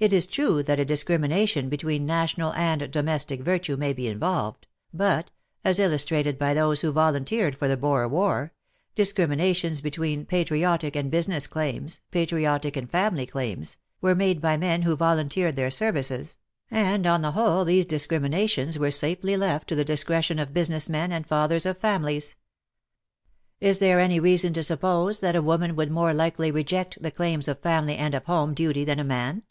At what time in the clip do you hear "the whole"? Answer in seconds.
17.22-17.64